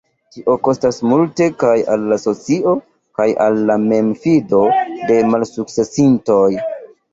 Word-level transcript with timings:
Tio 0.35 0.53
kostas 0.67 0.97
multe 1.11 1.47
kaj 1.63 1.73
al 1.97 2.07
la 2.13 2.17
socio 2.23 2.73
kaj 3.21 3.29
al 3.49 3.61
la 3.73 3.77
memfido 3.85 4.65
de 5.13 5.21
malsukcesintoj. 5.37 6.45